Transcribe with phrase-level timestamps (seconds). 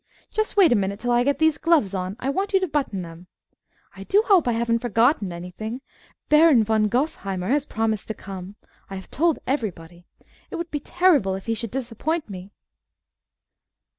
[0.31, 3.03] Just wait a minute, till I get these gloves on; I want you to button
[3.03, 3.27] them.
[3.95, 5.81] I do hope I haven't forgotten anything.
[6.27, 8.55] Baron von Gosheimer has promised to come.
[8.89, 10.07] I have told everybody.
[10.49, 12.51] It would be terrible if he should disappoint me.